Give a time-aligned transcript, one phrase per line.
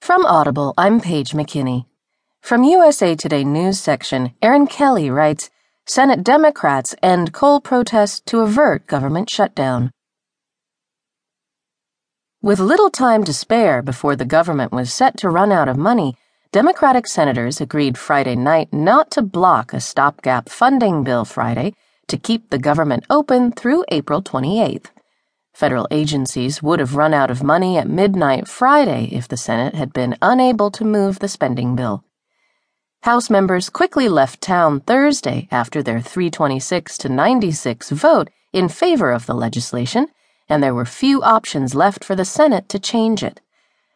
[0.00, 1.84] From Audible, I'm Paige McKinney.
[2.40, 5.50] From USA Today News section, Erin Kelly writes
[5.86, 9.90] Senate Democrats end coal protests to avert government shutdown.
[12.40, 16.16] With little time to spare before the government was set to run out of money,
[16.50, 21.74] Democratic senators agreed Friday night not to block a stopgap funding bill Friday
[22.08, 24.86] to keep the government open through April 28th.
[25.52, 29.92] Federal agencies would have run out of money at midnight Friday if the Senate had
[29.92, 32.04] been unable to move the spending bill.
[33.02, 39.26] House members quickly left town Thursday after their 326 to 96 vote in favor of
[39.26, 40.08] the legislation,
[40.48, 43.40] and there were few options left for the Senate to change it.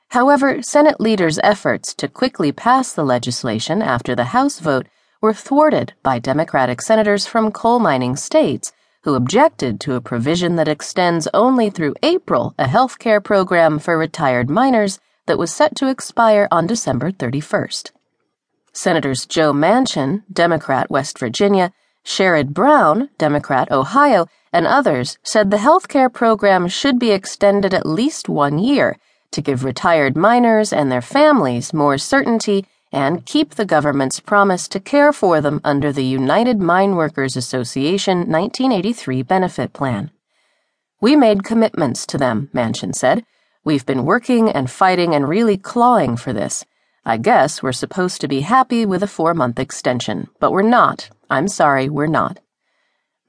[0.09, 4.87] However, Senate leaders' efforts to quickly pass the legislation after the House vote
[5.21, 8.73] were thwarted by Democratic senators from coal mining states
[9.05, 13.99] who objected to a provision that extends only through April a health care program for
[13.99, 17.93] retired miners that was set to expire on December 31st.
[18.73, 21.70] Senators Joe Manchin, Democrat West Virginia,
[22.03, 27.87] Sherrod Brown, Democrat Ohio, and others said the health care program should be extended at
[27.87, 28.97] least one year
[29.33, 34.78] to give retired miners and their families more certainty and keep the government's promise to
[34.78, 40.12] care for them under the United Mine Workers Association 1983 benefit plan.
[41.00, 43.27] We made commitments to them, Manchin said.
[43.65, 46.65] We've been working and fighting and really clawing for this.
[47.05, 51.11] I guess we're supposed to be happy with a four month extension, but we're not.
[51.28, 52.39] I'm sorry, we're not.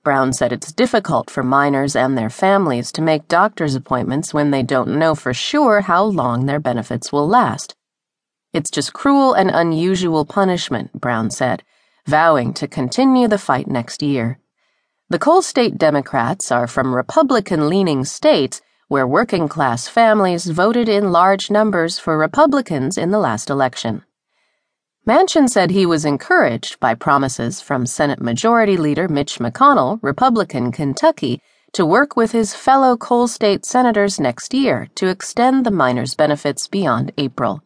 [0.04, 4.62] Brown said it's difficult for miners and their families to make doctor's appointments when they
[4.62, 7.76] don't know for sure how long their benefits will last.
[8.56, 11.62] It's just cruel and unusual punishment, Brown said,
[12.08, 14.40] vowing to continue the fight next year.
[15.10, 21.12] The coal state Democrats are from Republican leaning states where working class families voted in
[21.12, 24.06] large numbers for Republicans in the last election.
[25.06, 31.42] Manchin said he was encouraged by promises from Senate Majority Leader Mitch McConnell, Republican Kentucky,
[31.74, 36.70] to work with his fellow coal state senators next year to extend the miners' benefits
[36.70, 37.62] beyond April.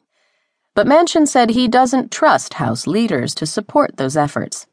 [0.80, 4.66] But Manchin said he doesn't trust House leaders to support those efforts.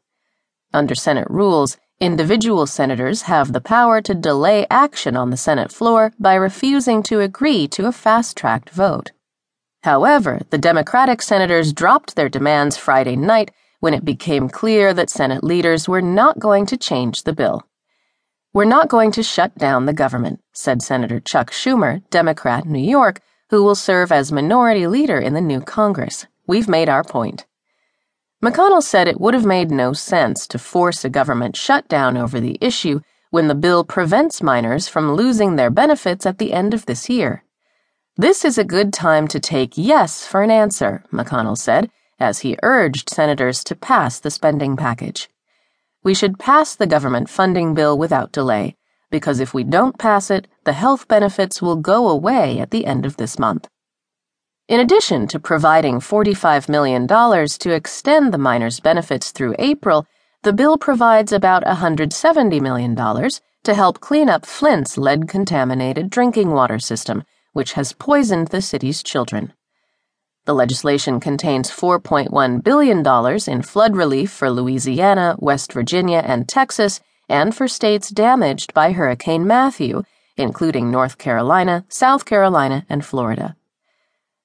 [0.73, 6.13] Under Senate rules, individual senators have the power to delay action on the Senate floor
[6.17, 9.11] by refusing to agree to a fast tracked vote.
[9.83, 13.51] However, the Democratic senators dropped their demands Friday night
[13.81, 17.67] when it became clear that Senate leaders were not going to change the bill.
[18.53, 23.19] We're not going to shut down the government, said Senator Chuck Schumer, Democrat, New York
[23.49, 26.27] who will serve as minority leader in the new Congress.
[26.45, 27.45] We've made our point.
[28.43, 32.57] McConnell said it would have made no sense to force a government shutdown over the
[32.61, 37.09] issue when the bill prevents miners from losing their benefits at the end of this
[37.09, 37.43] year.
[38.15, 42.57] This is a good time to take yes for an answer, McConnell said, as he
[42.63, 45.29] urged senators to pass the spending package.
[46.03, 48.75] We should pass the government funding bill without delay
[49.09, 53.05] because if we don't pass it, the health benefits will go away at the end
[53.05, 53.67] of this month.
[54.67, 60.05] In addition to providing $45 million to extend the miners' benefits through April,
[60.43, 66.79] the bill provides about $170 million to help clean up Flint's lead contaminated drinking water
[66.79, 69.53] system, which has poisoned the city's children.
[70.45, 73.05] The legislation contains $4.1 billion
[73.47, 79.45] in flood relief for Louisiana, West Virginia, and Texas and for states damaged by Hurricane
[79.45, 80.03] Matthew,
[80.37, 83.55] including North Carolina, South Carolina, and Florida.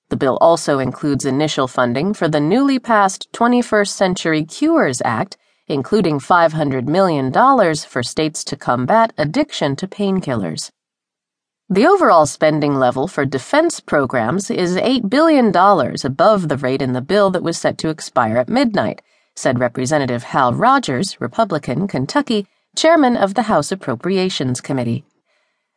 [0.08, 5.38] The bill also includes initial funding for the newly passed 21st Century Cures Act,
[5.68, 10.70] including $500 million for states to combat addiction to painkillers.
[11.70, 15.48] The overall spending level for defense programs is $8 billion
[16.04, 19.00] above the rate in the bill that was set to expire at midnight,
[19.34, 25.04] said Representative Hal Rogers, Republican, Kentucky, chairman of the House Appropriations Committee.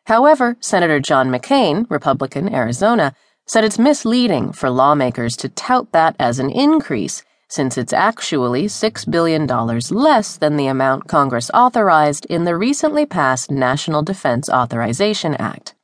[0.06, 3.14] However, Senator John McCain, Republican, Arizona,
[3.46, 9.12] said it's misleading for lawmakers to tout that as an increase since it's actually $6
[9.12, 15.76] billion less than the amount Congress authorized in the recently passed National Defense Authorization Act.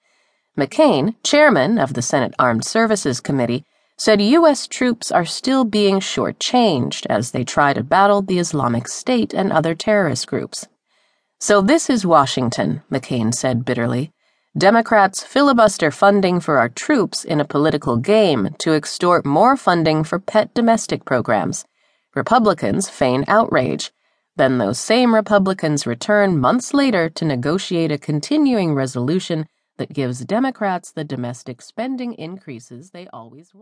[0.57, 3.63] McCain, chairman of the Senate Armed Services Committee,
[3.97, 4.65] said U.S.
[4.65, 9.75] troops are still being shortchanged as they try to battle the Islamic State and other
[9.75, 10.67] terrorist groups.
[11.43, 14.13] So this is Washington, McCain said bitterly.
[14.55, 20.19] Democrats filibuster funding for our troops in a political game to extort more funding for
[20.19, 21.65] pet domestic programs.
[22.13, 23.91] Republicans feign outrage.
[24.35, 29.47] Then those same Republicans return months later to negotiate a continuing resolution
[29.77, 33.59] that gives Democrats the domestic spending increases they always want.